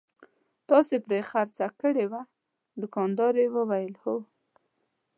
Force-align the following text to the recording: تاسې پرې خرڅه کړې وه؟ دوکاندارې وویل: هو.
تاسې 0.69 0.95
پرې 1.05 1.19
خرڅه 1.29 1.67
کړې 1.81 2.05
وه؟ 2.11 2.21
دوکاندارې 2.81 3.45
وویل: 3.55 3.93
هو. 4.03 4.15